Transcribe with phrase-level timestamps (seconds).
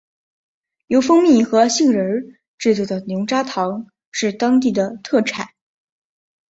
[0.87, 5.49] 由蜂蜜和杏仁制作的牛轧糖是当地的特产。